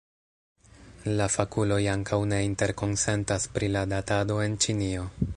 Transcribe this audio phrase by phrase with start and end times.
[1.19, 5.05] La fakuloj ankaŭ ne interkonsentas pri la datado en Ĉinio.